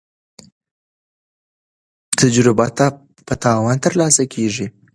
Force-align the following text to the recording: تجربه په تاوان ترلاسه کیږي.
تجربه 2.19 2.67
په 3.27 3.33
تاوان 3.43 3.77
ترلاسه 3.85 4.23
کیږي. 4.33 4.67